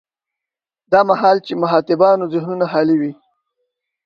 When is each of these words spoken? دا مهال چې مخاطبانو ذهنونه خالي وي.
دا 0.91 0.99
مهال 1.09 1.37
چې 1.45 1.53
مخاطبانو 1.63 2.31
ذهنونه 2.33 2.65
خالي 2.71 2.95
وي. 3.01 3.11